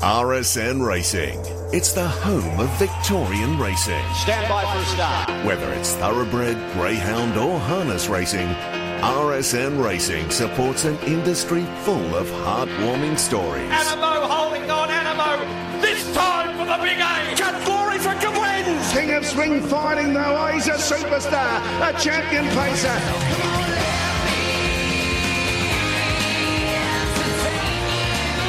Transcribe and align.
RSN 0.00 0.82
Racing. 0.82 1.38
It's 1.74 1.92
the 1.92 2.08
home 2.08 2.58
of 2.58 2.70
Victorian 2.78 3.58
racing. 3.58 4.02
Stand 4.14 4.48
by 4.48 4.64
for 4.72 4.78
a 4.78 4.84
start. 4.86 5.44
Whether 5.44 5.70
it's 5.74 5.92
thoroughbred, 5.96 6.56
greyhound, 6.72 7.36
or 7.36 7.58
harness 7.58 8.08
racing, 8.08 8.48
RSN 9.02 9.84
Racing 9.84 10.30
supports 10.30 10.86
an 10.86 10.96
industry 11.00 11.66
full 11.84 12.14
of 12.16 12.26
heartwarming 12.28 13.18
stories. 13.18 13.68
Anamoe 13.70 14.26
holding 14.26 14.70
on, 14.70 14.88
Anamoe. 14.88 15.82
This 15.82 16.02
time 16.14 16.56
for 16.56 16.64
the 16.64 16.82
big 16.82 16.98
A. 16.98 17.36
Cut 17.36 17.62
glory 17.66 17.98
for 17.98 18.14
Kawins. 18.24 18.92
King 18.94 19.12
of 19.12 19.26
Swing 19.26 19.60
fighting 19.60 20.14
though, 20.14 20.46
he's 20.46 20.66
a 20.66 20.78
superstar, 20.80 21.60
a 21.86 21.92
champion 22.00 22.46
pacer. 22.56 23.69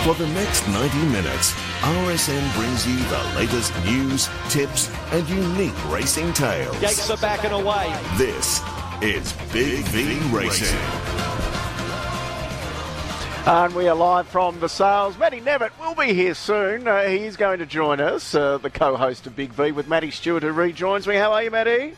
For 0.04 0.16
the 0.16 0.28
next 0.30 0.68
90 0.68 0.98
minutes, 1.10 1.54
RSN 1.82 2.56
brings 2.56 2.88
you 2.88 2.98
the 2.98 3.34
latest 3.36 3.72
news, 3.86 4.30
tips, 4.50 4.90
and 5.12 5.30
unique 5.30 5.92
racing 5.92 6.34
tales. 6.34 6.76
Gates 6.80 7.08
are 7.12 7.18
backing 7.18 7.52
away. 7.52 7.96
This 8.18 8.64
is 9.04 9.32
Big 9.54 9.86
V 9.86 10.18
Racing. 10.36 10.76
And 13.46 13.76
we 13.76 13.88
are 13.88 13.96
live 13.96 14.28
from 14.28 14.60
the 14.60 14.70
sales. 14.70 15.20
Matty 15.20 15.40
Nevitt 15.40 15.80
will 15.80 15.94
be 15.94 16.16
here 16.16 16.34
soon. 16.34 16.88
Uh, 16.88 17.04
he's 17.04 17.38
going 17.38 17.60
to 17.60 17.68
join 17.68 18.02
us, 18.02 18.34
uh, 18.34 18.58
the 18.58 18.72
co-host 18.72 19.28
of 19.28 19.36
Big 19.36 19.52
V, 19.52 19.72
with 19.72 19.88
Matty 19.88 20.10
Stewart, 20.10 20.42
who 20.42 20.52
rejoins 20.52 21.06
me. 21.06 21.14
How 21.14 21.32
are 21.32 21.44
you, 21.44 21.52
Matty? 21.52 21.96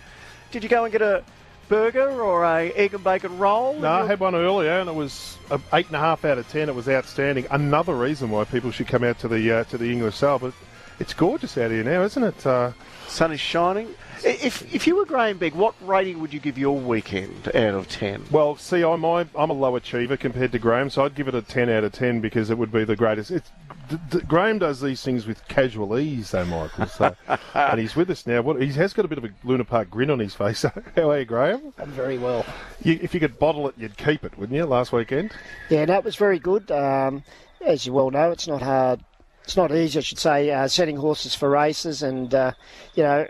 Did 0.51 0.61
you 0.61 0.67
go 0.67 0.83
and 0.83 0.91
get 0.91 1.01
a 1.01 1.23
burger 1.67 2.21
or 2.21 2.43
a 2.43 2.71
egg 2.73 2.93
and 2.93 3.03
bacon 3.03 3.37
roll? 3.37 3.79
No, 3.79 3.89
I 3.89 4.05
had 4.05 4.19
one 4.19 4.35
earlier, 4.35 4.79
and 4.79 4.89
it 4.89 4.95
was 4.95 5.37
eight 5.73 5.87
and 5.87 5.95
a 5.95 5.99
half 5.99 6.25
out 6.25 6.37
of 6.37 6.47
ten. 6.49 6.69
It 6.69 6.75
was 6.75 6.87
outstanding. 6.87 7.47
Another 7.51 7.95
reason 7.95 8.29
why 8.29 8.43
people 8.45 8.71
should 8.71 8.87
come 8.87 9.03
out 9.03 9.19
to 9.19 9.27
the 9.27 9.51
uh, 9.51 9.63
to 9.65 9.77
the 9.77 9.91
English 9.91 10.15
Sale, 10.15 10.39
but 10.39 10.53
it's 10.99 11.13
gorgeous 11.13 11.57
out 11.57 11.71
here 11.71 11.83
now, 11.83 12.03
isn't 12.03 12.23
it? 12.23 12.45
Uh, 12.45 12.71
Sun 13.07 13.31
is 13.31 13.39
shining. 13.39 13.89
If 14.25 14.73
if 14.73 14.87
you 14.87 14.95
were 14.95 15.05
Graham 15.05 15.37
Begg, 15.37 15.53
what 15.53 15.75
rating 15.81 16.21
would 16.21 16.33
you 16.33 16.39
give 16.39 16.57
your 16.57 16.77
weekend 16.79 17.49
out 17.49 17.73
of 17.75 17.89
ten? 17.89 18.23
well, 18.31 18.55
see, 18.55 18.81
I'm 18.83 19.03
I, 19.03 19.27
I'm 19.37 19.49
a 19.49 19.53
low 19.53 19.75
achiever 19.75 20.15
compared 20.15 20.53
to 20.53 20.59
Graham, 20.59 20.89
so 20.89 21.03
I'd 21.03 21.13
give 21.13 21.27
it 21.27 21.35
a 21.35 21.41
ten 21.41 21.69
out 21.69 21.83
of 21.83 21.91
ten 21.91 22.21
because 22.21 22.49
it 22.49 22.57
would 22.57 22.71
be 22.71 22.85
the 22.85 22.95
greatest. 22.95 23.31
It's, 23.31 23.51
d- 23.89 23.97
d- 24.09 24.19
Graham 24.21 24.59
does 24.59 24.79
these 24.79 25.03
things 25.03 25.27
with 25.27 25.45
casual 25.49 25.99
ease, 25.99 26.31
though, 26.31 26.45
Michael. 26.45 26.87
So, 26.87 27.13
and 27.53 27.79
he's 27.81 27.97
with 27.97 28.09
us 28.09 28.25
now. 28.25 28.41
What 28.41 28.61
he 28.61 28.69
has 28.69 28.93
got 28.93 29.03
a 29.03 29.09
bit 29.09 29.17
of 29.17 29.25
a 29.25 29.29
Luna 29.43 29.65
Park 29.65 29.89
grin 29.89 30.09
on 30.09 30.19
his 30.19 30.33
face. 30.33 30.61
How 30.95 31.11
are 31.11 31.19
you, 31.19 31.25
Graham? 31.25 31.73
I'm 31.77 31.91
very 31.91 32.17
well. 32.17 32.45
You, 32.81 32.97
if 33.01 33.13
you 33.13 33.19
could 33.19 33.37
bottle 33.37 33.67
it, 33.67 33.75
you'd 33.77 33.97
keep 33.97 34.23
it, 34.23 34.37
wouldn't 34.37 34.55
you? 34.55 34.65
Last 34.65 34.93
weekend. 34.93 35.33
Yeah, 35.69 35.83
no, 35.83 35.97
it 35.97 36.05
was 36.05 36.15
very 36.15 36.39
good. 36.39 36.71
Um, 36.71 37.23
as 37.65 37.85
you 37.85 37.91
well 37.91 38.09
know, 38.09 38.31
it's 38.31 38.47
not 38.47 38.61
hard. 38.61 39.01
It's 39.43 39.57
not 39.57 39.71
easy, 39.71 39.99
I 39.99 40.01
should 40.01 40.19
say, 40.19 40.51
uh, 40.51 40.67
setting 40.67 40.95
horses 40.95 41.35
for 41.35 41.49
races 41.49 42.03
and, 42.03 42.33
uh, 42.33 42.53
you 42.95 43.03
know, 43.03 43.27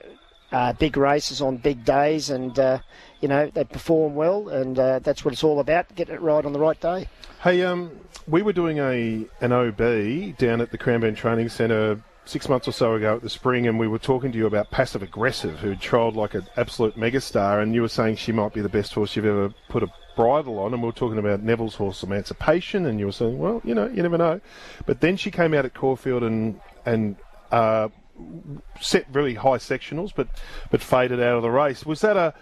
uh, 0.52 0.74
big 0.74 0.96
races 0.96 1.42
on 1.42 1.58
big 1.58 1.84
days 1.84 2.30
and, 2.30 2.58
uh, 2.60 2.80
you 3.20 3.28
know, 3.28 3.50
they 3.54 3.64
perform 3.64 4.16
well 4.16 4.50
and 4.50 4.78
uh, 4.78 5.00
that's 5.00 5.26
what 5.26 5.34
it's 5.34 5.44
all 5.44 5.60
about, 5.60 5.94
getting 5.96 6.14
it 6.16 6.22
right 6.22 6.46
on 6.46 6.54
the 6.54 6.60
right 6.60 6.80
day. 6.80 7.08
Hey, 7.42 7.64
um, 7.64 7.92
we 8.28 8.42
were 8.42 8.54
doing 8.54 8.78
a 8.80 9.26
an 9.42 9.52
OB 9.52 10.38
down 10.38 10.62
at 10.62 10.72
the 10.72 10.78
Cranbourne 10.78 11.16
Training 11.16 11.50
Centre 11.50 12.02
six 12.26 12.48
months 12.48 12.68
or 12.68 12.72
so 12.72 12.94
ago 12.96 13.16
at 13.16 13.22
the 13.22 13.30
spring, 13.30 13.68
and 13.68 13.78
we 13.78 13.88
were 13.88 14.00
talking 14.00 14.32
to 14.32 14.38
you 14.38 14.46
about 14.46 14.72
Passive 14.72 15.04
Aggressive, 15.04 15.60
who 15.60 15.76
trialled 15.76 16.16
like 16.16 16.34
an 16.34 16.48
absolute 16.56 16.96
megastar, 16.96 17.62
and 17.62 17.74
you 17.74 17.82
were 17.82 17.90
saying 17.90 18.16
she 18.16 18.32
might 18.32 18.54
be 18.54 18.62
the 18.62 18.70
best 18.70 18.94
horse 18.94 19.16
you've 19.16 19.26
ever 19.26 19.54
put 19.68 19.84
a 19.84 19.88
bridle 20.16 20.60
on, 20.60 20.74
and 20.74 20.82
we 20.82 20.88
were 20.88 20.94
talking 20.94 21.18
about 21.18 21.44
Neville's 21.44 21.76
horse 21.76 22.04
Emancipation, 22.04 22.86
and 22.86 23.00
you 23.00 23.06
were 23.06 23.12
saying, 23.12 23.38
well, 23.38 23.62
you 23.64 23.74
know, 23.74 23.88
you 23.88 24.02
never 24.02 24.18
know. 24.18 24.42
But 24.86 25.02
then 25.02 25.18
she 25.18 25.32
came 25.32 25.54
out 25.54 25.66
at 25.66 25.74
Caulfield 25.74 26.24
and 26.24 26.60
and 26.86 27.16
uh, 27.52 27.90
set 28.80 29.06
really 29.12 29.36
high 29.36 29.58
sectionals, 29.58 30.12
but 30.16 30.28
but 30.72 30.82
faded 30.82 31.20
out 31.20 31.38
of 31.38 31.42
the 31.42 31.52
race. 31.52 31.86
Was 31.86 32.02
that 32.02 32.18
a 32.18 32.34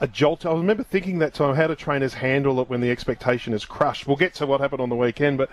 a 0.00 0.06
jolt? 0.06 0.44
I 0.44 0.52
remember 0.52 0.82
thinking 0.82 1.18
that 1.20 1.34
time 1.34 1.54
how 1.54 1.66
do 1.66 1.74
trainers 1.74 2.14
handle 2.14 2.60
it 2.60 2.68
when 2.68 2.80
the 2.80 2.90
expectation 2.90 3.52
is 3.52 3.64
crushed. 3.64 4.06
We'll 4.06 4.16
get 4.16 4.34
to 4.34 4.46
what 4.46 4.60
happened 4.60 4.80
on 4.80 4.88
the 4.88 4.96
weekend, 4.96 5.38
but. 5.38 5.50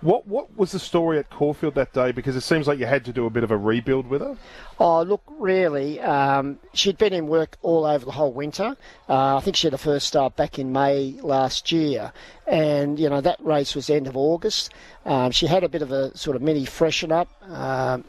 What 0.00 0.26
what 0.26 0.56
was 0.56 0.72
the 0.72 0.78
story 0.78 1.18
at 1.18 1.28
Caulfield 1.28 1.74
that 1.74 1.92
day? 1.92 2.10
Because 2.12 2.34
it 2.34 2.40
seems 2.40 2.66
like 2.66 2.78
you 2.78 2.86
had 2.86 3.04
to 3.04 3.12
do 3.12 3.26
a 3.26 3.30
bit 3.30 3.44
of 3.44 3.50
a 3.50 3.56
rebuild 3.56 4.06
with 4.06 4.22
her. 4.22 4.36
Oh, 4.78 5.02
look, 5.02 5.22
really, 5.38 6.00
um, 6.00 6.58
she'd 6.72 6.96
been 6.96 7.12
in 7.12 7.26
work 7.26 7.58
all 7.60 7.84
over 7.84 8.06
the 8.06 8.12
whole 8.12 8.32
winter. 8.32 8.76
Uh, 9.08 9.36
I 9.36 9.40
think 9.40 9.56
she 9.56 9.66
had 9.66 9.74
a 9.74 9.78
first 9.78 10.06
start 10.06 10.36
back 10.36 10.58
in 10.58 10.72
May 10.72 11.18
last 11.20 11.70
year. 11.70 12.12
And, 12.46 12.98
you 12.98 13.10
know, 13.10 13.20
that 13.20 13.44
race 13.44 13.74
was 13.74 13.90
end 13.90 14.06
of 14.06 14.16
August. 14.16 14.72
Um, 15.04 15.32
she 15.32 15.46
had 15.46 15.64
a 15.64 15.68
bit 15.68 15.82
of 15.82 15.92
a 15.92 16.16
sort 16.16 16.34
of 16.34 16.40
mini 16.40 16.64
freshen 16.64 17.12
up. 17.12 17.28
Um, 17.42 18.04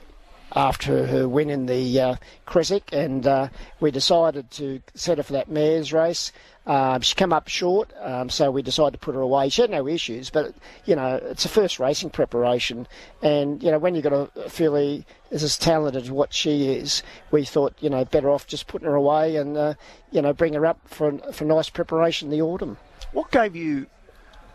after 0.53 1.07
her 1.07 1.27
win 1.27 1.49
in 1.49 1.65
the 1.65 1.99
uh, 1.99 2.15
Creswick, 2.45 2.89
and 2.91 3.25
uh, 3.25 3.49
we 3.79 3.91
decided 3.91 4.51
to 4.51 4.81
set 4.93 5.17
her 5.17 5.23
for 5.23 5.33
that 5.33 5.49
mares 5.49 5.93
race. 5.93 6.31
Um, 6.65 7.01
she 7.01 7.15
came 7.15 7.33
up 7.33 7.47
short, 7.47 7.91
um, 8.01 8.29
so 8.29 8.51
we 8.51 8.61
decided 8.61 8.93
to 8.93 8.99
put 8.99 9.15
her 9.15 9.21
away. 9.21 9.49
She 9.49 9.61
had 9.61 9.71
no 9.71 9.87
issues, 9.87 10.29
but 10.29 10.53
you 10.85 10.95
know 10.95 11.19
it's 11.23 11.45
a 11.45 11.49
first 11.49 11.79
racing 11.79 12.11
preparation, 12.11 12.87
and 13.21 13.63
you 13.63 13.71
know 13.71 13.79
when 13.79 13.95
you've 13.95 14.03
got 14.03 14.29
a 14.35 14.49
filly 14.49 15.05
as 15.31 15.57
talented 15.57 16.03
as 16.03 16.11
what 16.11 16.33
she 16.33 16.69
is, 16.73 17.01
we 17.31 17.45
thought 17.45 17.73
you 17.79 17.89
know 17.89 18.05
better 18.05 18.29
off 18.29 18.45
just 18.45 18.67
putting 18.67 18.87
her 18.87 18.95
away 18.95 19.37
and 19.37 19.57
uh, 19.57 19.73
you 20.11 20.21
know 20.21 20.33
bring 20.33 20.53
her 20.53 20.65
up 20.65 20.79
for 20.85 21.17
for 21.31 21.45
nice 21.45 21.69
preparation 21.69 22.27
in 22.27 22.37
the 22.37 22.43
autumn. 22.43 22.77
What 23.11 23.31
gave 23.31 23.55
you 23.55 23.87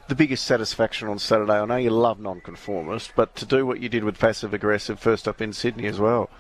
the 0.08 0.14
biggest 0.14 0.44
satisfaction 0.44 1.08
on 1.08 1.18
Saturday? 1.18 1.54
I 1.54 1.64
know 1.64 1.76
you 1.76 1.90
love 1.90 2.20
nonconformist, 2.20 3.12
but 3.16 3.34
to 3.36 3.46
do 3.46 3.66
what 3.66 3.80
you 3.80 3.88
did 3.88 4.04
with 4.04 4.18
passive 4.18 4.54
aggressive 4.54 4.98
first 4.98 5.26
up 5.26 5.40
in 5.40 5.52
Sydney 5.52 5.86
as 5.86 5.98
well. 5.98 6.30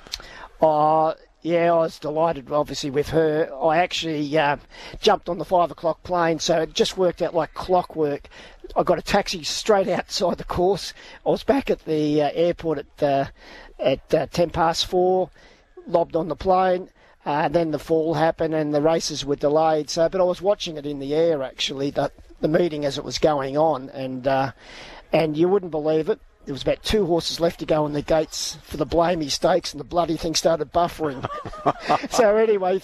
Uh, 0.60 1.14
yeah, 1.42 1.72
I 1.72 1.78
was 1.78 1.98
delighted, 1.98 2.50
obviously, 2.50 2.90
with 2.90 3.10
her. 3.10 3.48
I 3.54 3.78
actually 3.78 4.36
uh, 4.36 4.56
jumped 5.00 5.28
on 5.28 5.38
the 5.38 5.44
five 5.44 5.70
o'clock 5.70 6.02
plane, 6.02 6.38
so 6.38 6.62
it 6.62 6.74
just 6.74 6.96
worked 6.96 7.22
out 7.22 7.34
like 7.34 7.54
clockwork. 7.54 8.28
I 8.74 8.82
got 8.82 8.98
a 8.98 9.02
taxi 9.02 9.44
straight 9.44 9.88
outside 9.88 10.38
the 10.38 10.44
course. 10.44 10.92
I 11.24 11.30
was 11.30 11.44
back 11.44 11.70
at 11.70 11.84
the 11.84 12.22
uh, 12.22 12.30
airport 12.34 12.78
at 12.78 13.02
uh, 13.02 13.24
at 13.78 14.14
uh, 14.14 14.26
ten 14.26 14.50
past 14.50 14.86
four, 14.86 15.30
lobbed 15.86 16.16
on 16.16 16.28
the 16.28 16.36
plane. 16.36 16.90
Uh, 17.24 17.48
then 17.48 17.72
the 17.72 17.78
fall 17.78 18.14
happened 18.14 18.54
and 18.54 18.72
the 18.72 18.80
races 18.80 19.24
were 19.24 19.34
delayed. 19.34 19.90
So, 19.90 20.08
but 20.08 20.20
I 20.20 20.24
was 20.24 20.40
watching 20.40 20.76
it 20.76 20.86
in 20.86 21.00
the 21.00 21.12
air 21.12 21.42
actually, 21.42 21.90
the, 21.90 22.12
the 22.40 22.48
meeting 22.48 22.84
as 22.84 22.98
it 22.98 23.04
was 23.04 23.18
going 23.18 23.56
on, 23.56 23.90
and 23.90 24.26
uh, 24.26 24.52
and 25.12 25.36
you 25.36 25.48
wouldn't 25.48 25.70
believe 25.70 26.08
it. 26.08 26.20
There 26.44 26.52
was 26.52 26.62
about 26.62 26.84
two 26.84 27.06
horses 27.06 27.40
left 27.40 27.58
to 27.58 27.66
go 27.66 27.86
in 27.86 27.92
the 27.92 28.02
gates 28.02 28.56
for 28.62 28.76
the 28.76 28.86
Blamey 28.86 29.28
Stakes, 29.28 29.72
and 29.72 29.80
the 29.80 29.84
bloody 29.84 30.16
thing 30.16 30.36
started 30.36 30.72
buffering. 30.72 31.28
so 32.10 32.36
anyway, 32.36 32.80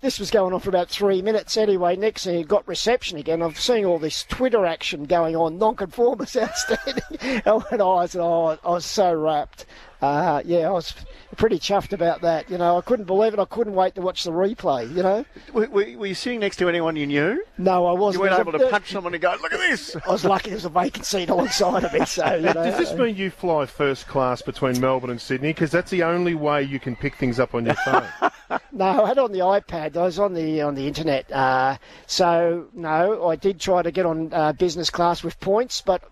this 0.00 0.18
was 0.18 0.32
going 0.32 0.52
on 0.52 0.58
for 0.58 0.68
about 0.68 0.88
three 0.88 1.22
minutes. 1.22 1.56
Anyway, 1.56 1.94
next 1.94 2.24
thing 2.24 2.40
it 2.40 2.48
got 2.48 2.66
reception 2.66 3.16
again. 3.16 3.40
I'm 3.40 3.54
seeing 3.54 3.84
all 3.84 4.00
this 4.00 4.24
Twitter 4.24 4.66
action 4.66 5.04
going 5.04 5.36
on. 5.36 5.58
Nonconformist 5.58 6.36
outstanding. 6.42 7.04
and 7.44 7.80
I 7.80 7.84
was, 7.84 8.16
oh, 8.16 8.58
I 8.64 8.68
was 8.68 8.84
so 8.84 9.14
wrapped. 9.14 9.64
Uh, 10.00 10.40
yeah, 10.44 10.68
I 10.68 10.70
was 10.70 10.94
pretty 11.36 11.58
chuffed 11.58 11.92
about 11.92 12.20
that. 12.20 12.48
You 12.50 12.56
know, 12.58 12.78
I 12.78 12.80
couldn't 12.82 13.06
believe 13.06 13.32
it. 13.34 13.40
I 13.40 13.44
couldn't 13.44 13.74
wait 13.74 13.96
to 13.96 14.00
watch 14.00 14.22
the 14.24 14.30
replay. 14.30 14.88
You 14.94 15.02
know, 15.02 15.24
Were, 15.52 15.66
were, 15.68 15.86
were 15.96 16.06
you 16.06 16.14
sitting 16.14 16.40
next 16.40 16.56
to 16.58 16.68
anyone 16.68 16.94
you 16.96 17.06
knew? 17.06 17.42
no, 17.58 17.86
I 17.86 17.92
wasn't. 17.92 18.24
You 18.24 18.30
weren't 18.30 18.40
able 18.40 18.58
to 18.58 18.68
punch 18.68 18.92
someone 18.92 19.12
and 19.14 19.20
go, 19.22 19.34
look 19.42 19.52
at 19.52 19.58
this. 19.58 19.96
I 20.06 20.10
was 20.10 20.24
lucky 20.24 20.50
there 20.50 20.56
was 20.56 20.64
a 20.64 20.68
vacant 20.70 21.04
seat 21.04 21.28
alongside 21.30 21.84
of 21.84 21.92
me. 21.92 22.04
So 22.06 22.34
you 22.36 22.42
know, 22.42 22.52
Does 22.54 22.78
this 22.78 22.92
mean 22.94 23.16
you 23.16 23.30
fly 23.30 23.66
first 23.66 24.06
class 24.06 24.40
between 24.40 24.80
Melbourne 24.80 25.10
and 25.10 25.20
Sydney? 25.20 25.50
Because 25.50 25.72
that's 25.72 25.90
the 25.90 26.04
only 26.04 26.34
way 26.34 26.62
you 26.62 26.78
can 26.78 26.94
pick 26.94 27.16
things 27.16 27.40
up 27.40 27.54
on 27.54 27.66
your 27.66 27.74
phone. 27.74 28.06
No, 28.72 29.04
I 29.04 29.08
had 29.08 29.18
it 29.18 29.24
on 29.24 29.32
the 29.32 29.40
iPad. 29.40 29.94
I 29.96 30.04
was 30.04 30.18
on 30.18 30.32
the 30.32 30.62
on 30.62 30.74
the 30.74 30.86
internet. 30.86 31.30
Uh, 31.30 31.76
so 32.06 32.66
no, 32.72 33.28
I 33.28 33.36
did 33.36 33.60
try 33.60 33.82
to 33.82 33.90
get 33.90 34.06
on 34.06 34.32
uh, 34.32 34.54
business 34.54 34.88
class 34.88 35.22
with 35.22 35.38
points, 35.38 35.82
but 35.82 36.02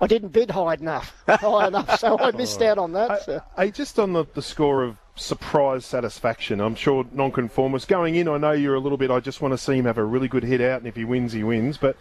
I 0.00 0.06
didn't 0.06 0.28
bid 0.28 0.50
high 0.50 0.74
enough, 0.74 1.14
high 1.28 1.68
enough. 1.68 1.98
So 1.98 2.18
I 2.18 2.30
missed 2.32 2.62
out 2.62 2.78
on 2.78 2.92
that. 2.92 3.24
so. 3.24 3.42
Hey, 3.56 3.70
just 3.70 3.98
on 3.98 4.12
the, 4.12 4.24
the 4.34 4.42
score 4.42 4.82
of 4.82 4.96
surprise 5.16 5.84
satisfaction, 5.84 6.60
I'm 6.60 6.74
sure 6.74 7.06
nonconformist 7.12 7.88
going 7.88 8.16
in. 8.16 8.28
I 8.28 8.38
know 8.38 8.52
you're 8.52 8.74
a 8.74 8.80
little 8.80 8.98
bit. 8.98 9.10
I 9.10 9.20
just 9.20 9.40
want 9.40 9.52
to 9.52 9.58
see 9.58 9.76
him 9.76 9.84
have 9.84 9.98
a 9.98 10.04
really 10.04 10.28
good 10.28 10.44
hit 10.44 10.60
out, 10.60 10.78
and 10.78 10.86
if 10.86 10.96
he 10.96 11.04
wins, 11.04 11.32
he 11.32 11.44
wins. 11.44 11.76
But 11.78 11.96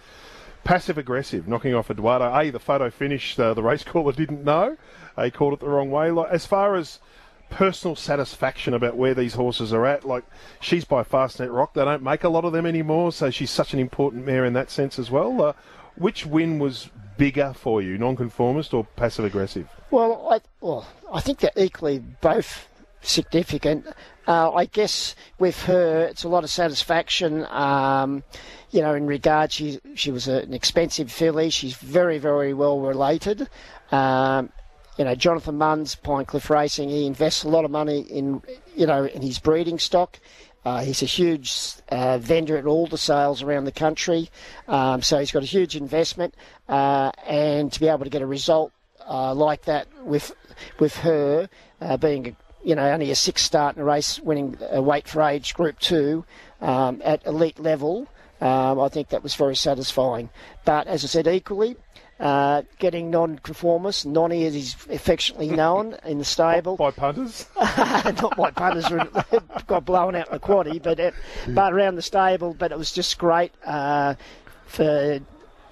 passive 0.64 0.98
aggressive, 0.98 1.48
knocking 1.48 1.74
off 1.74 1.92
Eduardo. 1.92 2.34
A, 2.34 2.50
the 2.50 2.60
photo 2.60 2.90
finish, 2.90 3.38
uh, 3.38 3.54
the 3.54 3.64
race 3.64 3.84
caller 3.84 4.14
didn't 4.14 4.44
know. 4.44 4.78
He 5.22 5.32
called 5.32 5.54
it 5.54 5.60
the 5.60 5.70
wrong 5.70 5.92
way. 5.92 6.12
Like 6.12 6.32
as 6.32 6.46
far 6.46 6.76
as 6.76 7.00
personal 7.50 7.96
satisfaction 7.96 8.74
about 8.74 8.98
where 8.98 9.14
these 9.14 9.36
horses 9.36 9.72
are 9.74 9.86
at, 9.86 10.04
like 10.06 10.24
she's 10.60 10.86
by 10.86 11.04
Fastnet 11.04 11.54
Rock. 11.54 11.74
They 11.74 11.86
don't 11.86 12.02
make 12.02 12.24
a 12.24 12.30
lot 12.30 12.46
of 12.46 12.54
them 12.54 12.66
anymore, 12.66 13.12
so 13.12 13.30
she's 13.30 13.52
such 13.52 13.74
an 13.74 13.80
important 13.80 14.26
mare 14.26 14.46
in 14.46 14.54
that 14.54 14.72
sense 14.72 14.98
as 14.98 15.12
well. 15.12 15.42
Uh, 15.42 15.54
which 15.96 16.26
win 16.26 16.58
was 16.58 16.90
bigger 17.18 17.54
for 17.54 17.82
you, 17.82 17.98
nonconformist 17.98 18.74
or 18.74 18.84
passive 18.96 19.26
aggressive? 19.26 19.68
Well, 19.92 20.28
I 20.32 20.42
well, 20.62 20.88
I 21.12 21.20
think 21.22 21.40
they're 21.40 21.52
equally 21.56 22.00
both 22.00 22.68
significant. 23.02 23.88
Uh, 24.28 24.54
I 24.54 24.66
guess 24.66 25.16
with 25.38 25.64
her, 25.64 26.06
it's 26.06 26.24
a 26.24 26.30
lot 26.30 26.44
of 26.44 26.50
satisfaction. 26.50 27.46
Um, 27.46 28.24
you 28.72 28.82
know, 28.82 28.94
in 28.94 29.06
regard, 29.06 29.52
she 29.52 29.80
she 29.96 30.12
was 30.12 30.28
an 30.28 30.54
expensive 30.54 31.12
filly. 31.12 31.50
She's 31.50 31.76
very 31.76 32.18
very 32.18 32.54
well 32.54 32.80
related. 32.80 33.48
Um, 33.92 34.50
you 34.98 35.06
know, 35.06 35.16
Jonathan 35.16 35.58
Munz, 35.58 35.96
Pinecliff 35.96 36.50
Racing, 36.50 36.90
he 36.90 37.06
invests 37.06 37.44
a 37.44 37.50
lot 37.50 37.66
of 37.66 37.72
money 37.72 38.02
in, 38.02 38.44
you 38.76 38.86
know, 38.86 39.06
in 39.06 39.22
his 39.24 39.40
breeding 39.40 39.80
stock. 39.80 40.20
Uh, 40.66 40.82
he's 40.82 41.02
a 41.02 41.06
huge 41.06 41.74
uh, 41.90 42.18
vendor 42.18 42.58
at 42.58 42.66
all 42.66 42.88
the 42.88 42.98
sales 42.98 43.42
around 43.42 43.66
the 43.66 43.72
country, 43.72 44.30
um, 44.68 45.02
so 45.02 45.20
he's 45.20 45.32
got 45.32 45.44
a 45.44 45.46
huge 45.46 45.76
investment, 45.76 46.34
uh, 46.70 47.12
and 47.28 47.72
to 47.74 47.80
be 47.80 47.88
able 47.88 48.06
to 48.06 48.10
get 48.10 48.22
a 48.22 48.26
result 48.26 48.72
uh, 49.08 49.34
like 49.34 49.64
that 49.64 49.88
with 50.04 50.34
with 50.80 50.96
her 50.98 51.50
uh, 51.82 51.98
being, 51.98 52.36
you 52.64 52.76
know, 52.76 52.90
only 52.90 53.12
a 53.12 53.16
six 53.16 53.42
start 53.42 53.76
in 53.76 53.82
a 53.82 53.86
race, 53.86 54.20
winning 54.20 54.58
a 54.72 54.82
weight 54.82 55.08
for 55.08 55.22
age 55.22 55.54
Group 55.54 55.80
Two 55.80 56.24
um, 56.62 57.02
at 57.04 57.26
elite 57.26 57.60
level, 57.60 58.08
um, 58.40 58.80
I 58.80 58.88
think 58.88 59.10
that 59.10 59.22
was 59.22 59.36
very 59.36 59.56
satisfying. 59.56 60.30
But 60.64 60.88
as 60.88 61.04
I 61.04 61.08
said, 61.08 61.28
equally, 61.28 61.76
uh, 62.24 62.62
getting 62.80 63.12
non-conformist, 63.12 64.06
Nonny 64.06 64.46
as 64.46 64.54
he's 64.54 64.76
affectionately 64.90 65.50
known 65.50 65.98
in 66.06 66.20
the 66.20 66.26
stable. 66.26 66.78
By 66.78 66.92
punters? 66.92 67.48
Not 67.60 68.38
by 68.38 68.50
punters, 68.52 68.86
got 69.68 69.84
blown 69.84 70.16
out 70.16 70.28
in 70.28 70.34
the 70.34 70.40
quaddy, 70.40 70.82
but, 70.82 71.02
it, 71.02 71.14
but 71.50 71.74
around 71.74 71.98
the 71.98 72.02
stable. 72.02 72.56
But 72.58 72.72
it 72.72 72.78
was 72.78 72.94
just 72.94 73.18
great 73.18 73.52
uh, 73.66 74.16
for 74.68 75.20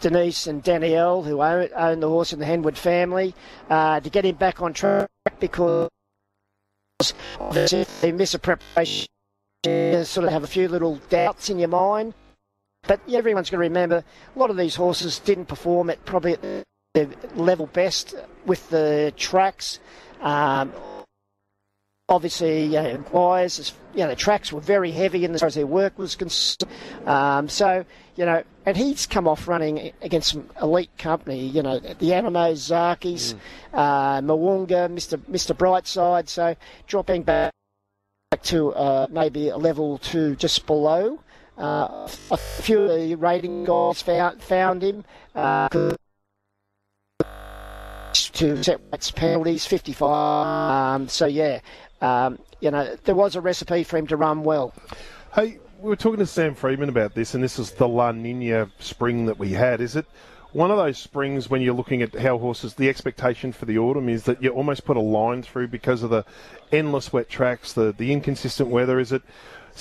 Denise 0.01 0.45
and 0.45 0.61
Danielle, 0.61 1.23
who 1.23 1.41
own, 1.41 1.69
own, 1.73 2.01
the 2.01 2.09
horse 2.09 2.33
in 2.33 2.39
the 2.39 2.45
Henwood 2.45 2.77
family, 2.77 3.33
uh, 3.69 4.01
to 4.01 4.09
get 4.09 4.25
him 4.25 4.35
back 4.35 4.61
on 4.61 4.73
track 4.73 5.09
because 5.39 5.89
they 8.01 8.11
miss 8.11 8.33
a 8.33 8.39
preparation. 8.39 9.07
Sort 9.63 10.25
of 10.25 10.33
have 10.33 10.43
a 10.43 10.47
few 10.47 10.67
little 10.67 10.99
doubts 11.09 11.49
in 11.49 11.59
your 11.59 11.69
mind. 11.69 12.13
But 12.87 12.99
everyone's 13.11 13.49
going 13.49 13.59
to 13.59 13.69
remember 13.69 14.03
a 14.35 14.39
lot 14.39 14.49
of 14.49 14.57
these 14.57 14.75
horses 14.75 15.19
didn't 15.19 15.45
perform 15.45 15.89
at 15.89 16.03
probably 16.05 16.33
at 16.33 16.65
their 16.93 17.07
level 17.35 17.67
best 17.67 18.15
with 18.45 18.69
the 18.69 19.13
tracks. 19.15 19.79
Um, 20.19 20.73
obviously, 22.09 22.65
you 22.65 22.71
know, 22.71 23.05
wires, 23.11 23.73
you 23.93 24.01
know, 24.01 24.09
the 24.09 24.15
tracks 24.15 24.51
were 24.51 24.59
very 24.59 24.91
heavy 24.91 25.23
in 25.23 25.33
as 25.33 25.39
far 25.41 25.47
as 25.47 25.55
their 25.55 25.67
work 25.67 25.97
was 25.97 26.15
concerned. 26.15 26.69
Um, 27.05 27.47
so, 27.49 27.85
you 28.15 28.25
know, 28.25 28.43
and 28.65 28.75
he's 28.75 29.05
come 29.05 29.27
off 29.27 29.47
running 29.47 29.93
against 30.01 30.31
some 30.31 30.49
elite 30.61 30.95
company, 30.97 31.47
you 31.47 31.61
know, 31.63 31.79
the 31.79 32.09
Anamoe 32.09 32.53
Zaakis, 32.53 33.33
mm. 33.33 33.39
uh, 33.73 34.21
Mr. 34.21 35.17
Mr. 35.17 35.55
Brightside. 35.55 36.27
So 36.27 36.55
dropping 36.87 37.23
back 37.23 37.53
to 38.43 38.73
uh, 38.73 39.07
maybe 39.09 39.49
a 39.49 39.57
level 39.57 39.97
two 39.99 40.35
just 40.35 40.65
below. 40.65 41.19
Uh, 41.61 42.07
a 42.31 42.37
few 42.37 42.81
of 42.81 42.89
the 42.89 43.13
rating 43.15 43.63
guys 43.63 44.01
found, 44.01 44.41
found 44.41 44.81
him 44.81 45.05
uh, 45.35 45.69
to 48.13 48.63
set 48.63 48.81
penalties, 49.15 49.65
55. 49.67 50.91
Um, 50.99 51.07
so, 51.07 51.27
yeah, 51.27 51.59
um, 52.01 52.39
you 52.61 52.71
know, 52.71 52.95
there 53.03 53.13
was 53.13 53.35
a 53.35 53.41
recipe 53.41 53.83
for 53.83 53.97
him 53.97 54.07
to 54.07 54.17
run 54.17 54.43
well. 54.43 54.73
Hey, 55.35 55.59
we 55.79 55.89
were 55.89 55.95
talking 55.95 56.17
to 56.17 56.25
Sam 56.25 56.55
Freedman 56.55 56.89
about 56.89 57.13
this, 57.13 57.35
and 57.35 57.43
this 57.43 57.59
is 57.59 57.71
the 57.71 57.87
La 57.87 58.11
Nina 58.11 58.71
spring 58.79 59.27
that 59.27 59.37
we 59.37 59.51
had. 59.51 59.81
Is 59.81 59.95
it 59.95 60.07
one 60.53 60.71
of 60.71 60.77
those 60.77 60.97
springs 60.97 61.49
when 61.49 61.61
you're 61.61 61.75
looking 61.75 62.01
at 62.01 62.15
how 62.15 62.39
horses, 62.39 62.73
the 62.73 62.89
expectation 62.89 63.51
for 63.51 63.65
the 63.65 63.77
autumn 63.77 64.09
is 64.09 64.23
that 64.23 64.41
you 64.41 64.49
almost 64.49 64.83
put 64.83 64.97
a 64.97 65.01
line 65.01 65.43
through 65.43 65.67
because 65.67 66.01
of 66.01 66.09
the 66.09 66.25
endless 66.71 67.13
wet 67.13 67.29
tracks, 67.29 67.73
the, 67.73 67.93
the 67.97 68.11
inconsistent 68.11 68.69
weather? 68.69 68.99
Is 68.99 69.11
it 69.11 69.21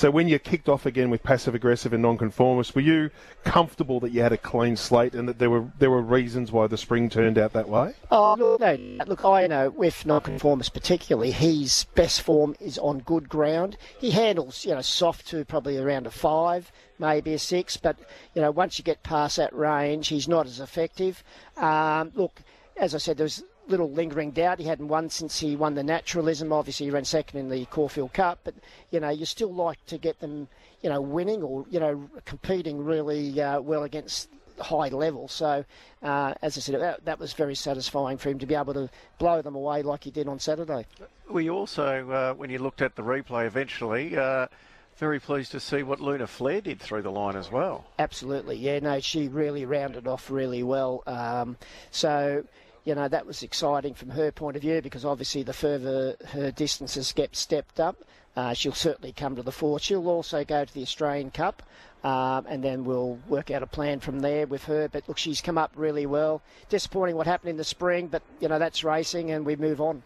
so 0.01 0.11
when 0.11 0.29
you're 0.29 0.39
kicked 0.39 0.71
off 0.71 0.87
again 0.87 1.11
with 1.11 1.23
passive 1.23 1.55
aggressive 1.55 1.93
and 1.93 2.01
non-conformist, 2.01 2.75
were 2.75 2.81
you 2.81 3.11
comfortable 3.45 4.01
that 4.01 4.13
you 4.13 4.23
had 4.23 4.33
a 4.33 4.39
clean 4.39 4.75
slate 4.75 5.15
and 5.15 5.29
that 5.29 5.39
there 5.39 5.51
were 5.51 5.67
there 5.79 5.91
were 5.91 6.01
reasons 6.01 6.51
why 6.51 6.67
the 6.67 6.79
spring 6.79 7.11
turned 7.11 7.37
out 7.37 7.53
that 7.53 7.69
way? 7.69 7.93
Oh 8.11 8.35
no, 8.59 9.05
look, 9.05 9.27
I 9.27 9.47
know 9.47 9.69
with 9.69 10.07
non-conformist 10.07 10.73
particularly, 10.73 11.33
his 11.33 11.85
best 11.95 12.23
form 12.23 12.57
is 12.61 12.79
on 12.79 13.01
good 13.01 13.29
ground. 13.29 13.77
He 13.99 14.13
handles 14.13 14.65
you 14.65 14.75
know 14.75 14.81
soft 14.81 15.27
to 15.29 15.45
probably 15.45 15.77
around 15.77 16.07
a 16.07 16.11
five, 16.11 16.73
maybe 16.99 17.35
a 17.35 17.39
six, 17.39 17.77
but 17.77 17.99
you 18.35 18.41
know 18.41 18.51
once 18.51 18.79
you 18.79 18.85
get 18.85 19.03
past 19.03 19.37
that 19.37 19.55
range, 19.55 20.09
he's 20.09 20.27
not 20.27 20.47
as 20.47 20.61
effective. 20.61 21.23
Um, 21.59 22.11
look, 22.15 22.41
as 22.75 22.95
I 22.95 22.99
said, 22.99 23.19
there's 23.19 23.43
little 23.71 23.91
lingering 23.91 24.33
doubt. 24.33 24.59
He 24.59 24.67
hadn't 24.67 24.89
won 24.89 25.09
since 25.09 25.39
he 25.39 25.57
won 25.57 25.75
the 25.75 25.83
naturalism. 25.83 26.53
Obviously, 26.53 26.87
he 26.87 26.93
ran 26.93 27.05
second 27.05 27.41
in 27.41 27.49
the 27.49 27.65
Caulfield 27.67 28.13
Cup, 28.13 28.41
but 28.45 28.55
you 28.91 29.01
know, 29.01 29.11
you 29.11 29.25
still 29.25 29.53
like 29.53 29.85
to 29.87 29.99
get 29.99 30.21
them, 30.21 30.49
you 30.83 30.91
know, 30.91 31.01
winning 31.01 31.43
or 31.43 31.65
you 31.71 31.81
know, 31.81 32.11
competing 32.25 32.85
really 32.85 33.41
uh, 33.41 33.61
well 33.61 33.85
against 33.85 34.29
high 34.59 34.89
level. 34.89 35.29
So, 35.29 35.65
uh, 36.03 36.35
as 36.43 36.57
I 36.57 36.61
said, 36.61 36.81
that, 36.81 37.05
that, 37.05 37.19
was 37.19 37.33
very 37.33 37.55
satisfying 37.55 38.19
for 38.19 38.29
him 38.29 38.39
to 38.41 38.47
be 38.47 38.55
able 38.55 38.75
to 38.75 38.91
blow 39.19 39.43
them 39.43 39.55
away 39.55 39.83
like 39.83 40.05
he 40.05 40.11
did 40.11 40.29
on 40.29 40.39
Saturday. 40.39 40.87
We 41.29 41.51
also, 41.51 42.11
uh, 42.11 42.35
when 42.35 42.51
you 42.51 42.59
looked 42.59 42.83
at 42.83 42.97
the 42.97 43.03
replay 43.03 43.47
eventually, 43.47 44.17
uh, 44.17 44.49
very 44.97 45.19
pleased 45.19 45.53
to 45.53 45.61
see 45.61 45.83
what 45.83 46.01
Luna 46.01 46.27
Flair 46.27 46.61
did 46.61 46.81
through 46.81 47.03
the 47.03 47.11
line 47.11 47.37
as 47.37 47.51
well. 47.51 47.87
Absolutely, 47.99 48.57
yeah, 48.57 48.79
no, 48.81 49.01
she 49.01 49.29
really 49.29 49.65
rounded 49.65 50.07
off 50.07 50.31
really 50.31 50.63
well. 50.63 51.03
Um, 51.07 51.57
so, 51.91 52.45
you 52.91 52.97
know, 52.97 53.07
that 53.07 53.25
was 53.25 53.45
exciting 53.45 53.95
from 53.95 54.11
her 54.11 54.33
point 54.33 54.57
of 54.57 54.63
view 54.63 54.83
because 54.83 55.05
obviously 55.05 55.45
the 55.45 55.53
further 55.53 56.17
her 56.31 56.51
distances 56.51 57.13
get 57.13 57.37
stepped 57.37 57.79
up, 57.79 58.03
uh, 58.35 58.53
she'll 58.53 58.73
certainly 58.73 59.13
come 59.13 59.37
to 59.37 59.45
the 59.45 59.53
fore. 59.53 59.79
She'll 59.79 60.09
also 60.09 60.45
go 60.45 60.65
to 60.65 60.75
the 60.75 60.83
Australian 60.83 61.31
Cup. 61.31 61.63
Um, 62.03 62.47
and 62.49 62.65
then 62.65 62.85
we'll 62.85 63.21
work 63.29 63.53
out 63.53 63.63
a 63.63 63.67
plan 63.69 64.01
from 64.01 64.19
there 64.19 64.45
with 64.45 64.65
her. 64.65 64.89
But 64.89 65.05
look, 65.07 65.19
she's 65.19 65.41
come 65.41 65.57
up 65.57 65.71
really 65.77 66.05
well. 66.05 66.43
Disappointing 66.69 67.15
what 67.15 67.29
happened 67.29 67.51
in 67.51 67.57
the 67.59 67.63
spring, 67.63 68.09
but 68.09 68.23
you 68.41 68.49
know 68.49 68.59
that's 68.59 68.83
racing, 68.83 69.31
and 69.31 69.47
we 69.47 69.55
move 69.55 69.81
on. 69.81 70.03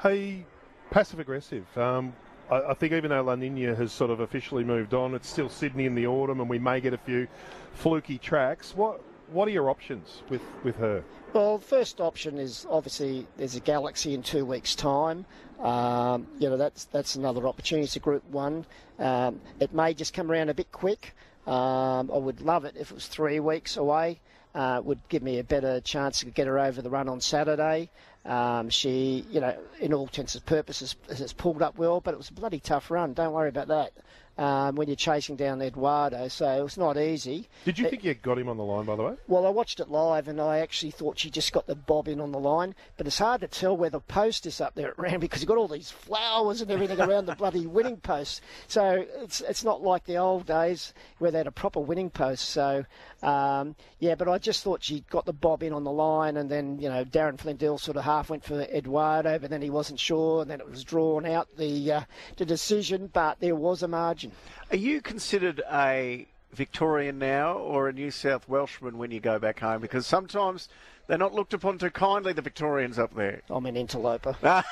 Hey, 0.00 0.46
passive 0.90 1.18
aggressive. 1.18 1.66
Um, 1.76 2.14
I, 2.50 2.70
I, 2.70 2.74
think 2.74 2.92
even 2.94 3.10
though 3.10 3.22
La 3.22 3.34
Nina 3.34 3.74
has 3.74 3.92
sort 3.92 4.12
of 4.12 4.20
officially 4.20 4.64
moved 4.64 4.94
on, 4.94 5.14
it's 5.14 5.28
still 5.28 5.48
Sydney 5.50 5.84
in 5.84 5.94
the 5.96 6.06
autumn, 6.06 6.40
and 6.40 6.48
we 6.48 6.60
may 6.60 6.80
get 6.80 6.94
a 6.94 6.98
few 6.98 7.26
fluky 7.74 8.16
tracks. 8.16 8.74
What 8.76 9.02
what 9.34 9.48
are 9.48 9.50
your 9.50 9.68
options 9.68 10.22
with, 10.30 10.42
with 10.62 10.76
her? 10.76 11.04
Well, 11.32 11.58
first 11.58 12.00
option 12.00 12.38
is 12.38 12.66
obviously 12.70 13.26
there's 13.36 13.56
a 13.56 13.60
Galaxy 13.60 14.14
in 14.14 14.22
two 14.22 14.44
weeks' 14.44 14.74
time. 14.74 15.26
Um, 15.60 16.26
you 16.38 16.48
know 16.48 16.56
that's 16.56 16.84
that's 16.86 17.16
another 17.16 17.46
opportunity. 17.46 17.98
A 17.98 18.00
Group 18.00 18.24
One. 18.30 18.64
Um, 18.98 19.40
it 19.60 19.72
may 19.74 19.94
just 19.94 20.14
come 20.14 20.30
around 20.30 20.48
a 20.48 20.54
bit 20.54 20.70
quick. 20.70 21.14
Um, 21.46 22.10
I 22.10 22.16
would 22.16 22.40
love 22.40 22.64
it 22.64 22.76
if 22.78 22.90
it 22.90 22.94
was 22.94 23.06
three 23.06 23.40
weeks 23.40 23.76
away. 23.76 24.20
Uh, 24.54 24.80
would 24.84 25.00
give 25.08 25.22
me 25.22 25.40
a 25.40 25.44
better 25.44 25.80
chance 25.80 26.20
to 26.20 26.26
get 26.26 26.46
her 26.46 26.60
over 26.60 26.80
the 26.80 26.88
run 26.88 27.08
on 27.08 27.20
Saturday. 27.20 27.90
Um, 28.24 28.70
she, 28.70 29.26
you 29.28 29.40
know, 29.40 29.58
in 29.80 29.92
all 29.92 30.04
intents 30.04 30.36
and 30.36 30.46
purposes, 30.46 30.94
has 31.08 31.32
pulled 31.32 31.60
up 31.60 31.76
well, 31.76 32.00
but 32.00 32.14
it 32.14 32.16
was 32.16 32.28
a 32.28 32.32
bloody 32.32 32.60
tough 32.60 32.88
run. 32.88 33.14
Don't 33.14 33.32
worry 33.32 33.48
about 33.48 33.66
that 33.68 33.92
um, 34.38 34.76
when 34.76 34.88
you're 34.88 34.96
chasing 34.96 35.36
down 35.36 35.62
Eduardo. 35.62 36.28
So 36.28 36.64
it's 36.64 36.76
not 36.76 36.96
easy. 36.96 37.48
Did 37.64 37.78
you 37.78 37.86
it, 37.86 37.90
think 37.90 38.04
you 38.04 38.14
got 38.14 38.38
him 38.38 38.48
on 38.48 38.56
the 38.56 38.64
line, 38.64 38.84
by 38.84 38.96
the 38.96 39.02
way? 39.02 39.14
Well, 39.28 39.46
I 39.46 39.50
watched 39.50 39.80
it 39.80 39.88
live 39.88 40.28
and 40.28 40.40
I 40.40 40.58
actually 40.58 40.90
thought 40.90 41.18
she 41.18 41.30
just 41.30 41.52
got 41.52 41.66
the 41.66 41.74
bob 41.74 42.08
in 42.08 42.20
on 42.20 42.32
the 42.32 42.38
line. 42.38 42.74
But 42.96 43.06
it's 43.06 43.18
hard 43.18 43.40
to 43.42 43.48
tell 43.48 43.76
where 43.76 43.90
the 43.90 44.00
post 44.00 44.46
is 44.46 44.60
up 44.60 44.74
there 44.74 44.88
at 44.88 44.98
Ram 44.98 45.20
because 45.20 45.40
you've 45.40 45.48
got 45.48 45.58
all 45.58 45.68
these 45.68 45.90
flowers 45.90 46.60
and 46.60 46.70
everything 46.70 47.00
around 47.00 47.26
the 47.26 47.34
bloody 47.36 47.66
winning 47.66 47.98
post. 47.98 48.42
So 48.68 49.06
it's 49.22 49.40
it's 49.40 49.64
not 49.64 49.82
like 49.82 50.04
the 50.04 50.16
old 50.16 50.46
days 50.46 50.94
where 51.18 51.30
they 51.30 51.38
had 51.38 51.46
a 51.46 51.52
proper 51.52 51.80
winning 51.80 52.10
post. 52.10 52.48
So 52.48 52.84
um, 53.24 53.74
yeah, 54.00 54.14
but 54.14 54.28
I 54.28 54.36
just 54.36 54.62
thought 54.62 54.84
she 54.84 55.00
got 55.10 55.24
the 55.24 55.32
bob 55.32 55.62
in 55.62 55.72
on 55.72 55.82
the 55.82 55.90
line 55.90 56.36
and 56.36 56.50
then, 56.50 56.78
you 56.78 56.90
know, 56.90 57.04
Darren 57.04 57.38
Flindell 57.38 57.80
sort 57.80 57.96
of 57.96 58.04
half 58.04 58.28
went 58.28 58.44
for 58.44 58.60
Eduardo, 58.60 59.38
but 59.38 59.48
then 59.48 59.62
he 59.62 59.70
wasn't 59.70 59.98
sure 59.98 60.42
and 60.42 60.50
then 60.50 60.60
it 60.60 60.68
was 60.68 60.84
drawn 60.84 61.24
out 61.24 61.48
the, 61.56 61.92
uh, 61.92 62.00
the 62.36 62.44
decision, 62.44 63.08
but 63.12 63.40
there 63.40 63.56
was 63.56 63.82
a 63.82 63.88
margin. 63.88 64.23
Are 64.70 64.76
you 64.76 65.00
considered 65.00 65.62
a 65.70 66.26
Victorian 66.52 67.18
now 67.18 67.54
or 67.54 67.88
a 67.88 67.92
New 67.92 68.10
South 68.10 68.48
Welshman 68.48 68.98
when 68.98 69.10
you 69.10 69.20
go 69.20 69.38
back 69.38 69.60
home? 69.60 69.80
Because 69.80 70.06
sometimes 70.06 70.68
they're 71.06 71.18
not 71.18 71.34
looked 71.34 71.54
upon 71.54 71.78
too 71.78 71.90
kindly, 71.90 72.32
the 72.32 72.42
Victorians 72.42 72.98
up 72.98 73.14
there. 73.14 73.42
I'm 73.50 73.66
an 73.66 73.76
interloper. 73.76 74.36
uh, 74.42 74.62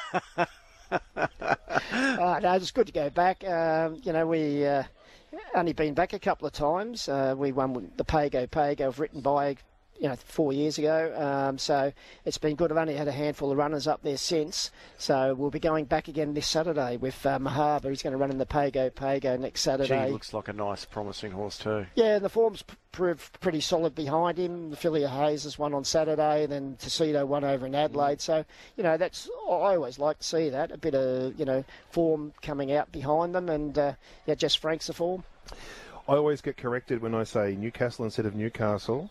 no, 2.43 2.53
it's 2.55 2.71
good 2.71 2.87
to 2.87 2.93
go 2.93 3.11
back. 3.11 3.45
Um, 3.45 4.01
you 4.03 4.13
know, 4.13 4.27
we 4.27 4.65
uh, 4.65 4.85
only 5.55 5.73
been 5.73 5.95
back 5.95 6.13
a 6.13 6.19
couple 6.19 6.47
of 6.47 6.53
times. 6.53 7.09
Uh, 7.09 7.35
we 7.37 7.53
won 7.53 7.91
the 7.97 8.05
Pago 8.05 8.47
Pago, 8.47 8.93
written 8.93 9.21
by 9.21 9.57
you 9.99 10.09
know, 10.09 10.17
four 10.17 10.53
years 10.53 10.79
ago. 10.79 11.15
Um, 11.17 11.59
so 11.59 11.93
it's 12.25 12.39
been 12.39 12.57
good. 12.57 12.73
I've 12.73 12.79
only 12.79 12.95
had 12.95 13.09
a 13.09 13.13
handful 13.13 13.51
of 13.53 13.59
runners 13.59 13.87
up 13.87 14.03
there 14.03 14.17
since. 14.17 14.71
So 14.99 15.35
we'll 15.35 15.51
be 15.51 15.61
going 15.61 15.85
back 15.85 16.09
again 16.09 16.35
this 16.35 16.49
Saturday 16.49 16.97
with 16.97 17.25
uh, 17.25 17.39
Mahaba. 17.39 17.89
He's 17.89 18.03
going 18.03 18.13
to 18.13 18.17
run 18.17 18.31
in 18.31 18.39
the 18.39 18.47
Pago 18.47 18.91
Pago 18.91 19.37
next 19.37 19.61
Saturday. 19.61 20.07
Gee, 20.07 20.13
looks 20.13 20.33
like 20.33 20.49
a 20.49 20.53
nice, 20.53 20.85
promising 20.85 21.33
horse 21.33 21.59
too. 21.59 21.87
Yeah, 21.95 22.17
and 22.17 22.25
the 22.25 22.29
form's 22.29 22.65
proved 22.93 23.41
pretty 23.41 23.61
solid 23.61 23.95
behind 23.95 24.39
him. 24.39 24.71
The 24.71 24.77
Filia 24.77 25.09
Hayes 25.09 25.45
has 25.45 25.59
won 25.59 25.75
on 25.75 25.85
Saturday, 25.85 26.45
and 26.45 26.53
then 26.53 26.77
Tuxedo 26.79 27.25
won 27.25 27.45
over 27.45 27.67
in 27.67 27.75
Adelaide. 27.75 28.21
So 28.21 28.45
you 28.77 28.83
know 28.83 28.97
that's 28.97 29.29
I 29.49 29.77
always 29.77 29.99
like 29.99 30.19
to 30.19 30.25
see 30.25 30.49
that 30.51 30.71
a 30.71 30.79
bit 30.79 30.95
of 30.95 31.39
you 31.39 31.45
know 31.45 31.65
form 31.91 32.33
coming 32.43 32.73
out 32.73 32.93
behind 32.93 33.35
them, 33.35 33.49
and 33.49 33.79
uh, 33.79 33.93
yeah, 34.27 34.35
Jess 34.35 34.55
Frank's 34.55 34.89
the 34.89 34.93
form. 34.93 35.25
I 36.09 36.15
always 36.15 36.41
get 36.41 36.57
corrected 36.57 37.01
when 37.01 37.15
I 37.15 37.25
say 37.25 37.55
Newcastle 37.55 38.05
instead 38.05 38.27
of 38.27 38.35
Newcastle. 38.35 39.11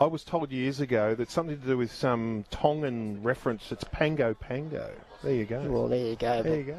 I 0.00 0.06
was 0.06 0.24
told 0.24 0.50
years 0.50 0.80
ago 0.80 1.14
that 1.14 1.30
something 1.30 1.60
to 1.60 1.66
do 1.66 1.76
with 1.76 1.92
some 1.92 2.44
Tongan 2.50 3.22
reference. 3.22 3.70
It's 3.70 3.84
Pango 3.84 4.34
Pango. 4.34 4.90
There 5.22 5.34
you 5.34 5.44
go. 5.44 5.60
Well, 5.68 5.88
there 5.88 6.06
you 6.06 6.16
go. 6.16 6.42
there 6.42 6.56
you 6.56 6.64
go. 6.64 6.78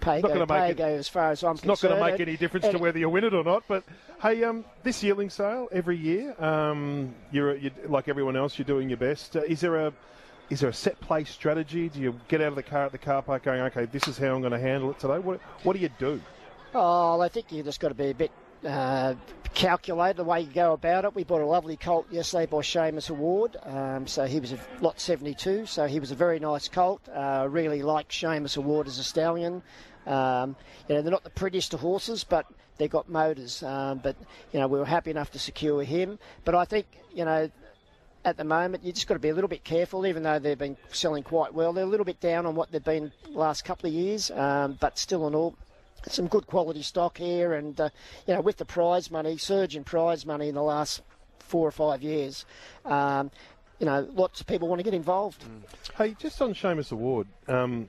Pago, 0.00 0.28
Not 0.28 0.34
gonna 0.34 0.60
make 0.60 0.76
Pago, 0.76 0.96
as 0.96 1.08
far 1.08 1.32
as 1.32 1.44
I'm 1.44 1.56
It's 1.56 1.64
not 1.64 1.80
going 1.80 1.94
to 1.94 2.00
make 2.00 2.18
any 2.20 2.36
difference 2.38 2.66
to 2.68 2.78
whether 2.78 2.98
you 2.98 3.10
win 3.10 3.24
it 3.24 3.34
or 3.34 3.44
not. 3.44 3.64
But 3.68 3.84
hey, 4.22 4.42
um, 4.44 4.64
this 4.82 5.02
yearling 5.02 5.28
sale 5.28 5.68
every 5.70 5.96
year, 5.96 6.34
um, 6.42 7.14
you're, 7.30 7.56
you 7.56 7.70
like 7.86 8.08
everyone 8.08 8.36
else, 8.36 8.58
you're 8.58 8.64
doing 8.64 8.88
your 8.88 8.96
best. 8.96 9.36
Uh, 9.36 9.40
is 9.40 9.60
there 9.60 9.76
a 9.76 9.92
is 10.48 10.60
there 10.60 10.70
a 10.70 10.74
set 10.74 10.98
play 11.00 11.24
strategy? 11.24 11.90
Do 11.90 12.00
you 12.00 12.18
get 12.28 12.40
out 12.40 12.48
of 12.48 12.54
the 12.54 12.62
car 12.62 12.86
at 12.86 12.92
the 12.92 12.98
car 12.98 13.20
park 13.20 13.42
going, 13.42 13.60
okay, 13.60 13.84
this 13.84 14.08
is 14.08 14.16
how 14.16 14.34
I'm 14.34 14.40
going 14.40 14.52
to 14.52 14.58
handle 14.58 14.90
it 14.90 14.98
today? 14.98 15.18
What 15.18 15.40
what 15.62 15.74
do 15.74 15.80
you 15.80 15.90
do? 15.98 16.22
Oh, 16.74 17.20
I 17.20 17.28
think 17.28 17.52
you 17.52 17.62
just 17.62 17.80
got 17.80 17.88
to 17.88 17.94
be 17.94 18.10
a 18.10 18.14
bit 18.14 18.30
uh, 18.66 19.14
calculated 19.54 20.16
the 20.16 20.24
way 20.24 20.42
you 20.42 20.52
go 20.52 20.72
about 20.72 21.04
it. 21.04 21.14
We 21.14 21.24
bought 21.24 21.40
a 21.40 21.46
lovely 21.46 21.76
colt 21.76 22.06
yesterday 22.10 22.46
by 22.46 22.58
Shamus 22.58 23.10
Award. 23.10 23.56
Um, 23.64 24.06
so 24.06 24.24
he 24.24 24.40
was 24.40 24.52
a 24.52 24.58
lot 24.80 25.00
72, 25.00 25.66
so 25.66 25.86
he 25.86 26.00
was 26.00 26.10
a 26.10 26.14
very 26.14 26.38
nice 26.38 26.68
colt. 26.68 27.00
Uh, 27.08 27.46
really 27.50 27.82
like 27.82 28.08
Shamus 28.08 28.56
Award 28.56 28.86
as 28.86 28.98
a 28.98 29.04
stallion. 29.04 29.62
Um, 30.06 30.56
you 30.88 30.94
know, 30.94 31.02
they're 31.02 31.10
not 31.10 31.24
the 31.24 31.30
prettiest 31.30 31.74
of 31.74 31.80
horses, 31.80 32.24
but 32.24 32.46
they've 32.78 32.90
got 32.90 33.08
motors. 33.08 33.62
Um, 33.62 33.98
but, 33.98 34.16
you 34.52 34.60
know, 34.60 34.68
we 34.68 34.78
were 34.78 34.86
happy 34.86 35.10
enough 35.10 35.30
to 35.32 35.38
secure 35.38 35.82
him. 35.82 36.18
But 36.44 36.54
I 36.54 36.64
think, 36.64 36.86
you 37.12 37.24
know, 37.24 37.50
at 38.24 38.36
the 38.36 38.44
moment, 38.44 38.84
you 38.84 38.92
just 38.92 39.06
got 39.06 39.14
to 39.14 39.20
be 39.20 39.28
a 39.28 39.34
little 39.34 39.48
bit 39.48 39.64
careful, 39.64 40.06
even 40.06 40.22
though 40.22 40.38
they've 40.38 40.58
been 40.58 40.76
selling 40.92 41.22
quite 41.22 41.54
well. 41.54 41.72
They're 41.72 41.84
a 41.84 41.88
little 41.88 42.06
bit 42.06 42.20
down 42.20 42.46
on 42.46 42.54
what 42.54 42.70
they've 42.70 42.82
been 42.82 43.12
last 43.30 43.64
couple 43.64 43.88
of 43.88 43.94
years, 43.94 44.30
um, 44.30 44.76
but 44.80 44.98
still 44.98 45.26
in 45.26 45.34
all, 45.34 45.54
some 46.06 46.26
good 46.28 46.46
quality 46.46 46.82
stock 46.82 47.18
here. 47.18 47.54
And, 47.54 47.80
uh, 47.80 47.90
you 48.26 48.34
know, 48.34 48.40
with 48.40 48.56
the 48.56 48.64
prize 48.64 49.10
money, 49.10 49.36
surge 49.36 49.76
in 49.76 49.84
prize 49.84 50.24
money 50.24 50.48
in 50.48 50.54
the 50.54 50.62
last 50.62 51.02
four 51.38 51.66
or 51.66 51.72
five 51.72 52.02
years, 52.02 52.44
um, 52.84 53.30
you 53.78 53.86
know, 53.86 54.08
lots 54.12 54.40
of 54.40 54.46
people 54.46 54.68
want 54.68 54.80
to 54.80 54.82
get 54.82 54.94
involved. 54.94 55.44
Hey, 55.96 56.14
just 56.18 56.42
on 56.42 56.52
Shamus 56.52 56.92
Award, 56.92 57.26
um, 57.46 57.88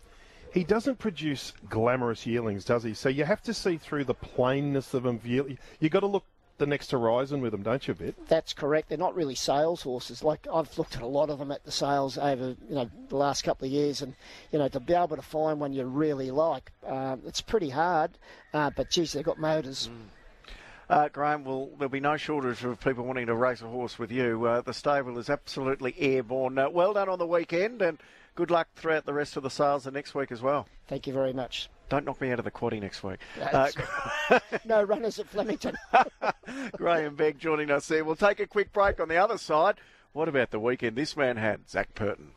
he 0.54 0.64
doesn't 0.64 1.00
produce 1.00 1.54
glamorous 1.70 2.26
yearlings, 2.26 2.66
does 2.66 2.84
he? 2.84 2.94
So 2.94 3.10
you 3.10 3.24
have 3.26 3.42
to 3.44 3.54
see 3.54 3.78
through 3.78 4.06
the 4.06 4.14
plainness 4.14 4.94
of 4.94 5.04
them. 5.04 5.20
You 5.24 5.58
you 5.80 5.90
got 5.90 6.02
to 6.02 6.08
look 6.08 6.24
the 6.60 6.68
next 6.68 6.92
horizon 6.92 7.42
with 7.42 7.52
them, 7.52 7.64
don't 7.64 7.88
you, 7.88 7.94
a 7.94 7.96
bit? 7.96 8.28
That's 8.28 8.54
correct. 8.54 8.90
They're 8.90 8.98
not 8.98 9.16
really 9.16 9.36
sales 9.36 9.82
horses. 9.82 10.24
Like 10.24 10.48
I've 10.54 10.78
looked 10.78 10.96
at 10.96 11.02
a 11.02 11.08
lot 11.08 11.30
of 11.30 11.40
them 11.40 11.52
at 11.52 11.64
the 11.64 11.72
sales 11.72 12.18
over 12.18 12.56
you 12.68 12.76
know 12.76 12.90
the 13.08 13.16
last 13.16 13.44
couple 13.44 13.66
of 13.66 13.72
years, 13.72 14.02
and 14.02 14.14
you 14.52 14.60
know 14.60 14.68
to 14.68 14.80
be 14.80 14.94
able 14.94 15.16
to 15.16 15.22
find 15.22 15.60
one 15.60 15.74
you 15.74 15.86
really 15.86 16.32
like, 16.32 16.72
um, 16.86 17.22
it's 17.26 17.42
pretty 17.42 17.70
hard. 17.70 18.12
Uh, 18.54 18.70
but 18.76 18.92
geez, 18.92 19.14
they've 19.14 19.24
got 19.24 19.40
motors. 19.40 19.90
Uh, 20.90 21.08
Graham, 21.08 21.44
well, 21.44 21.70
there'll 21.78 21.90
be 21.90 22.00
no 22.00 22.18
shortage 22.18 22.64
of 22.64 22.80
people 22.80 23.06
wanting 23.06 23.28
to 23.28 23.36
race 23.36 23.62
a 23.62 23.68
horse 23.68 24.00
with 24.00 24.12
you. 24.12 24.44
Uh, 24.46 24.62
the 24.62 24.74
stable 24.74 25.20
is 25.20 25.30
absolutely 25.30 25.94
airborne. 26.00 26.58
Uh, 26.58 26.68
well 26.68 26.94
done 26.94 27.08
on 27.08 27.20
the 27.20 27.28
weekend, 27.28 27.82
and 27.84 28.00
good 28.34 28.50
luck 28.50 28.68
throughout 28.76 29.06
the 29.06 29.14
rest 29.14 29.38
of 29.38 29.44
the 29.44 29.52
sales 29.52 29.84
the 29.84 29.92
next 29.92 30.16
week 30.16 30.32
as 30.32 30.42
well. 30.42 30.68
Thank 30.88 31.06
you 31.06 31.14
very 31.14 31.34
much. 31.34 31.70
Don't 31.90 32.06
knock 32.06 32.22
me 32.22 32.32
out 32.32 32.40
of 32.40 32.46
the 32.46 32.52
quaddy 32.52 32.80
next 32.80 33.04
week. 33.04 33.20
Uh, 33.42 33.70
no 34.66 34.84
runners 34.84 35.18
at 35.20 35.28
Flemington. 35.28 35.76
Graham 36.74 37.16
Begg 37.16 37.40
joining 37.40 37.72
us 37.72 37.88
there. 37.88 38.06
We'll 38.06 38.16
take 38.16 38.40
a 38.40 38.48
quick 38.48 38.72
break 38.72 39.00
on 39.00 39.10
the 39.10 39.18
other 39.18 39.40
side. 39.40 39.76
What 40.14 40.28
about 40.28 40.52
the 40.52 40.60
weekend 40.60 40.96
this 40.96 41.18
man 41.18 41.38
had, 41.38 41.70
Zach 41.70 41.94
Purton? 41.96 42.32